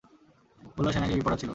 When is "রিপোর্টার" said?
1.13-1.39